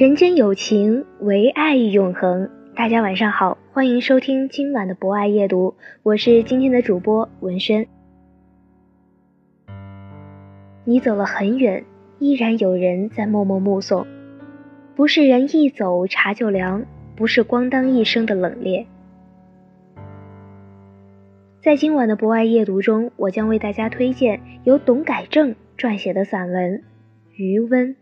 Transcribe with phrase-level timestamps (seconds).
[0.00, 2.48] 人间有情，唯爱永恒。
[2.74, 7.86] 大家晚上好，欢迎收听今晚的博爱夜读，我是今天的主播文轩。
[10.86, 11.84] 你走了很远，
[12.18, 14.06] 依然有人在默默目送。
[14.96, 18.86] 不是人一走茶就凉，不是咣当一声的冷冽。
[21.62, 26.78] 在今晚的博爱夜读中，我将为大家推荐由董改正撰写的散文
[27.36, 27.96] 《余温》。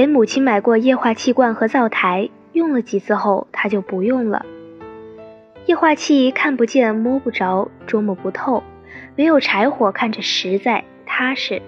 [0.00, 4.46] 给母亲买过液化气罐和灶台，用了几次后，她就不用了。
[5.66, 8.62] 液化气看不见、摸不着、琢磨不透，
[9.14, 11.60] 没有柴火看着实在踏实。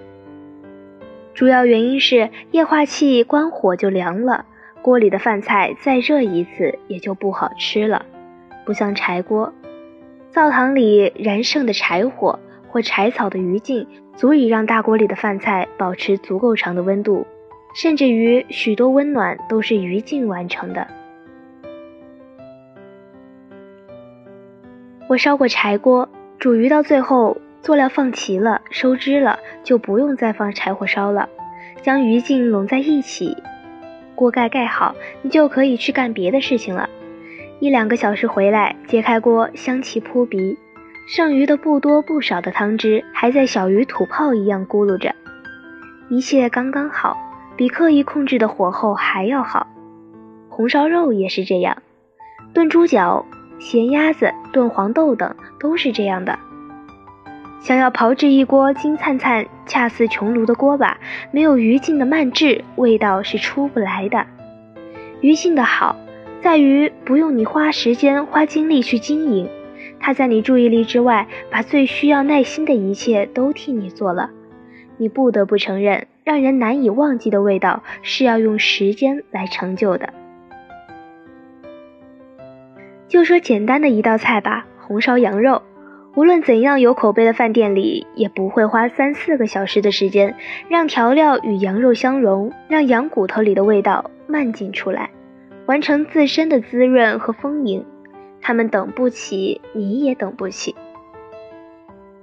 [1.35, 4.45] 主要原因是液化气关火就凉了，
[4.81, 8.03] 锅里的饭菜再热一次也就不好吃了，
[8.65, 9.53] 不像柴锅。
[10.31, 17.27] 灶堂里燃剩的柴火或柴草的余烬，足以让大锅里的饭菜保持足够长的温度。
[17.73, 20.87] 甚至于许多温暖都是余烬完成的。
[25.09, 26.07] 我烧过柴锅，
[26.39, 31.29] 煮鱼到最后，佐料放齐了，收汁了，就不用再放柴火烧了，
[31.81, 33.37] 将余烬拢在一起，
[34.15, 36.89] 锅盖盖好，你就可以去干别的事情了。
[37.59, 40.57] 一两个小时回来，揭开锅，香气扑鼻，
[41.07, 45.13] 剩余的不多不少的汤汁还在小鱼吐泡一样咕噜着，
[46.09, 47.32] 一切刚刚好。
[47.55, 49.67] 比刻意控制的火候还要好，
[50.49, 51.77] 红烧肉也是这样，
[52.53, 53.25] 炖猪脚、
[53.59, 56.39] 咸鸭子、炖黄豆等都是这样的。
[57.61, 60.97] 想要炮制一锅金灿灿、恰似穹庐的锅巴，
[61.31, 64.25] 没有余烬的慢制，味道是出不来的。
[65.21, 65.95] 余烬的好，
[66.41, 69.47] 在于不用你花时间、花精力去经营，
[69.99, 74.31] 它在你注意力之外，把最需要耐心的一切都替你做了。
[74.97, 76.07] 你不得不承认。
[76.23, 80.13] 让人难以忘记的味道是要用时间来成就的。
[83.07, 85.61] 就说简单的一道菜吧，红烧羊肉，
[86.15, 90.35] 无论怎样有口碑的饭店里，也不会花三四个小时的时间
[90.67, 95.11] 让调料与羊肉相融，让羊骨头里的味道漫进出来，
[95.67, 97.85] 完成自身的滋润和丰盈。
[98.41, 100.75] 他们等不起，你也等不起。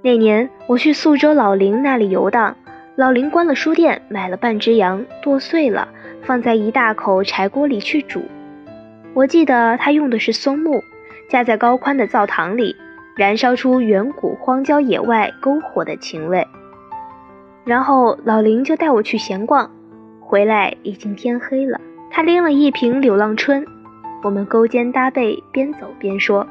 [0.01, 2.57] 那年我去宿州老林那里游荡。
[3.01, 5.87] 老林关了书店，买了半只羊，剁碎了，
[6.21, 8.21] 放在一大口柴锅里去煮。
[9.15, 10.83] 我记得他用的是松木，
[11.27, 12.75] 架在高宽的灶堂里，
[13.15, 16.47] 燃烧出远古荒郊野外篝火的情味。
[17.65, 19.71] 然后老林就带我去闲逛，
[20.19, 21.81] 回来已经天黑了。
[22.11, 23.65] 他拎了一瓶柳浪春，
[24.21, 26.45] 我们勾肩搭背，边走边说。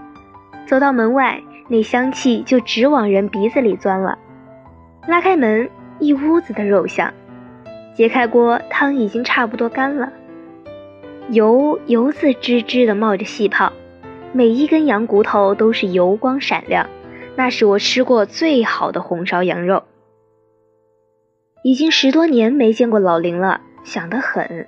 [0.66, 4.18] 走到门外，那香气就直往人鼻子里钻了。
[5.06, 5.70] 拉开门。
[6.00, 7.12] 一屋子的肉香，
[7.94, 10.10] 揭开锅，汤已经差不多干了，
[11.28, 13.70] 油油渍吱吱的冒着细泡，
[14.32, 16.88] 每一根羊骨头都是油光闪亮，
[17.36, 19.82] 那是我吃过最好的红烧羊肉。
[21.62, 24.66] 已经十多年没见过老林了，想得很。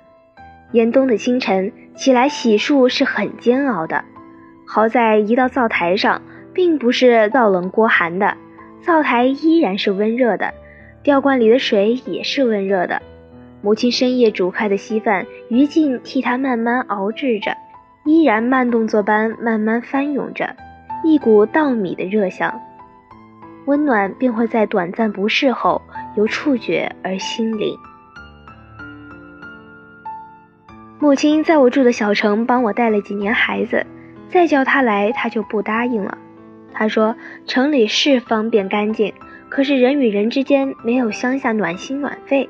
[0.71, 4.05] 严冬的清晨起来洗漱是很煎熬的，
[4.67, 6.21] 好在一到灶台上，
[6.53, 8.37] 并不是灶冷锅寒的，
[8.81, 10.53] 灶台依然是温热的。
[11.03, 13.01] 吊罐里的水也是温热的，
[13.61, 17.57] 母亲深夜煮开的稀饭，于静替她慢慢熬制着，
[18.05, 20.55] 依然慢动作般慢慢翻涌着，
[21.03, 22.57] 一股稻米的热香，
[23.65, 25.81] 温暖便会在短暂不适后
[26.15, 27.75] 由触觉而心灵。
[30.99, 33.85] 母亲在我住的小城帮我带了几年孩子，
[34.29, 36.17] 再叫她来，她就不答应了。
[36.71, 37.13] 她说
[37.45, 39.13] 城里是方便干净。
[39.53, 42.49] 可是人与人之间没有乡下暖心暖肺。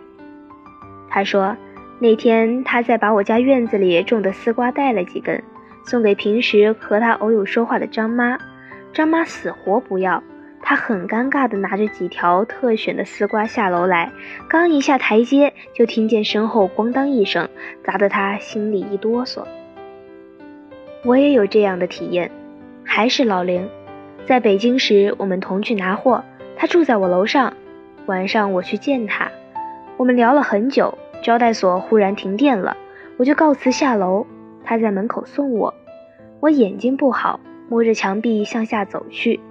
[1.09, 1.57] 他说，
[1.99, 5.43] 那天他在把我家院子里种的丝瓜带了几根，
[5.83, 8.39] 送给平时和他偶有说话的张妈，
[8.93, 10.23] 张妈死活不要。
[10.61, 14.13] 他很尴尬地拿着几条特选的丝瓜下楼来，
[14.47, 17.49] 刚一下台阶，就听见身后咣当一声，
[17.83, 19.43] 砸得他心里一哆嗦。
[21.03, 22.31] 我也有这样的体验，
[22.85, 23.67] 还是老林，
[24.25, 26.23] 在北京时我们同去拿货，
[26.63, 27.51] 他住在我楼上，
[28.05, 29.29] 晚上我去见他，
[29.97, 32.77] 我们聊了很久，招待所忽然停电了，
[33.17, 34.25] 我就告辞下楼，
[34.63, 35.73] 他在门口送我，
[36.39, 39.41] 我眼睛不好，摸着墙壁向下走去。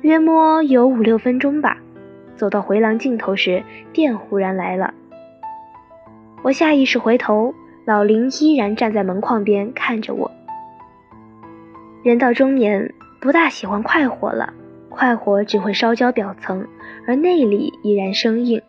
[0.00, 1.76] 约摸有五六分钟吧，
[2.36, 4.94] 走到回廊尽头时，电忽然来了。
[6.40, 7.54] 我下意识回头，
[7.84, 10.30] 老林依然站在门框边看着我。
[12.02, 14.54] 人到中年，不大喜欢快活了，
[14.90, 16.66] 快活只会烧焦表层，
[17.06, 18.60] 而内里依然生硬。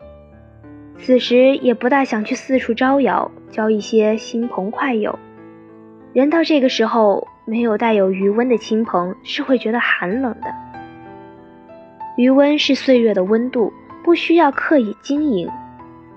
[0.98, 5.18] 此时也不大想去四处招摇，交一些新朋快友。
[6.14, 10.54] 人到这个时候，没有带有余温的亲朋，是会觉得寒冷的。
[12.18, 13.74] 余温是岁月的温度，
[14.04, 15.50] 不需要刻意经营。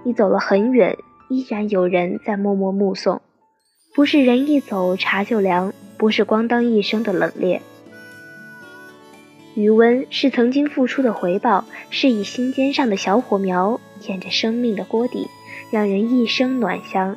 [0.02, 0.98] 你走了很远，
[1.30, 3.22] 依然有人在默默目送。
[3.94, 7.60] 不是人一走茶就凉，不是咣当一声的冷冽。
[9.54, 15.28] 余温是曾经付出的回报，是以心尖上的小火苗掩着生命的锅底，
[15.70, 17.16] 让人一生暖香，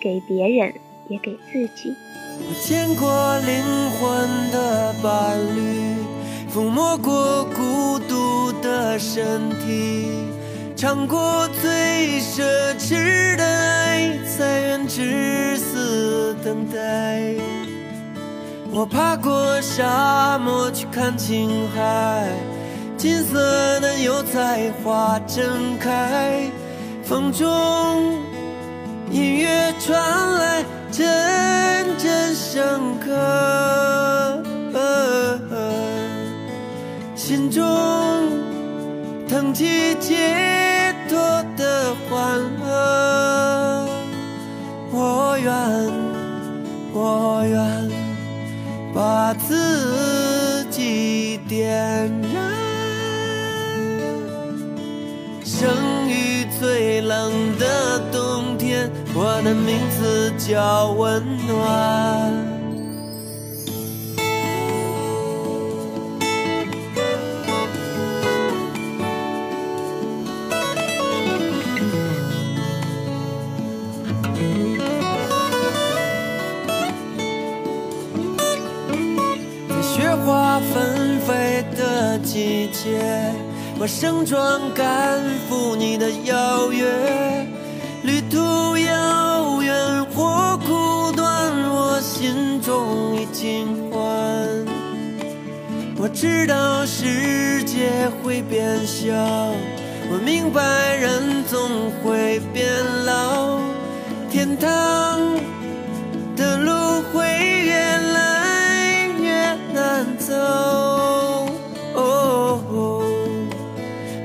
[0.00, 0.74] 给别人
[1.08, 1.94] 也给自己。
[2.40, 5.94] 我见过灵魂的伴侣，
[6.52, 8.38] 抚摸过孤独。
[8.60, 10.08] 的身体，
[10.74, 12.42] 尝过最奢
[12.76, 17.34] 侈的爱，才愿至死等待。
[18.78, 22.28] 我爬过沙漠去看青海，
[22.96, 26.48] 金色的油菜花正开，
[27.02, 27.48] 风中
[29.10, 30.00] 音乐传
[30.38, 31.04] 来，阵
[31.98, 34.44] 阵深刻，
[37.16, 37.64] 心中。
[39.28, 40.14] 腾起解
[49.46, 51.68] 自己点
[52.32, 52.58] 燃。
[55.44, 55.68] 生
[56.08, 62.47] 于最冷的冬天，我的名字叫温暖。
[80.60, 83.00] 纷飞的季节，
[83.78, 86.86] 我盛装赶赴你的邀约，
[88.02, 88.38] 旅途
[88.78, 94.00] 遥远或苦短，我心中已经欢。
[96.00, 99.12] 我知道世界会变小，
[100.10, 100.62] 我明白
[100.94, 102.66] 人总会变
[103.04, 103.58] 老，
[104.30, 105.20] 天堂
[106.36, 107.26] 的路会
[107.64, 108.37] 越来
[110.28, 110.34] 走。
[111.94, 112.60] 哦，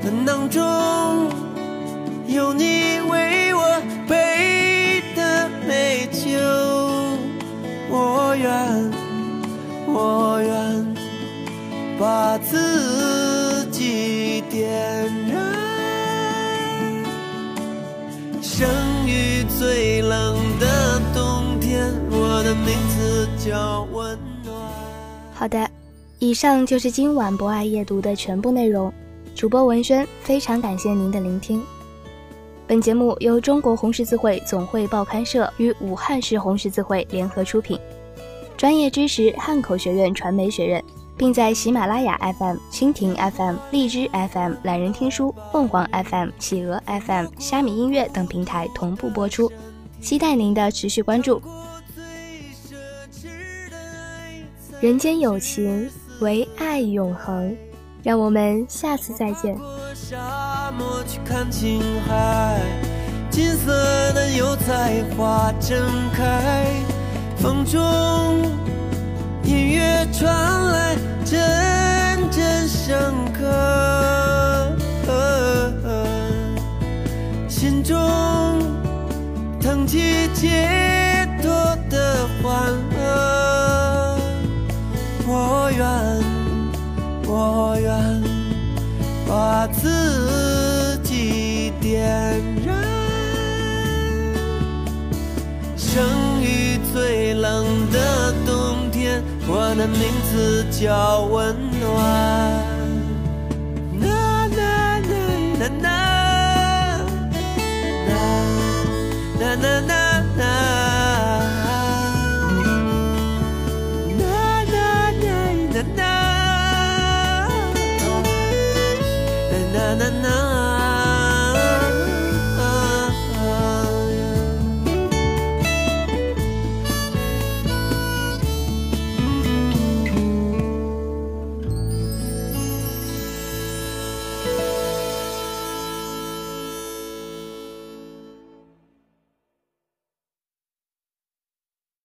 [0.02, 0.62] 难当中
[2.26, 6.28] 有你为我备的美酒，
[7.88, 8.92] 我愿，
[9.86, 10.94] 我愿
[11.98, 15.40] 把自己点燃，
[18.42, 18.68] 生
[19.06, 24.54] 于最冷的冬天，我的名字叫温暖。
[25.32, 25.73] 好的。
[26.24, 28.90] 以上就是今晚博爱夜读的全部内容。
[29.34, 31.62] 主播文轩，非常感谢您的聆听。
[32.66, 37.78] 本节目由中国红十字会总会报刊社与武汉市红十字会联合出品，
[38.56, 40.82] 专业知识汉口学院传媒学院。
[41.16, 49.52] 并在喜马拉雅 FM、蜻蜓 FM、荔枝 FM、懒人听书、凤凰 FM、企鹅 FM、虾米音乐等平台同步播出，
[50.00, 51.40] 期待您的持续关注。
[54.80, 55.88] 人间有情，
[56.20, 57.56] 唯爱永恒。
[58.02, 59.58] 让我们下次再见。
[63.30, 66.66] 金色的油菜花正开，
[67.36, 67.80] 风中。
[69.42, 70.26] 音乐传
[70.66, 70.94] 来，
[71.24, 73.42] 阵阵深刻，
[77.48, 77.96] 心中
[79.60, 81.50] 腾起解脱
[81.88, 82.72] 的欢
[87.26, 88.22] 我愿
[89.26, 92.04] 把自己点
[92.64, 92.76] 燃，
[95.76, 98.74] 生于最冷的冬。
[98.94, 100.00] 天，我的名
[100.30, 101.82] 字叫温暖。
[103.98, 104.06] 呐
[104.48, 104.62] 呐
[105.00, 105.12] 呐
[105.58, 105.86] 呐呐，
[109.40, 109.93] 呐呐呐